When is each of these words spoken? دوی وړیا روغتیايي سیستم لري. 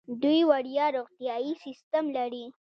دوی 0.23 0.39
وړیا 0.49 0.85
روغتیايي 0.97 1.53
سیستم 1.63 2.05
لري. 2.17 2.45